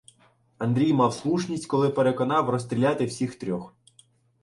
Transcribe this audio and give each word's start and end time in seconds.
Андрій 0.57 0.93
мав 0.93 1.13
слушність, 1.13 1.65
коли 1.65 1.89
переконував 1.89 2.49
розстріляти 2.49 3.05
всіх 3.05 3.35
трьох. 3.35 3.75